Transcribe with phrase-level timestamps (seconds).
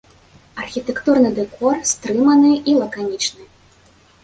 [0.61, 3.43] Архітэктурны дэкор стрыманы і лаканічны.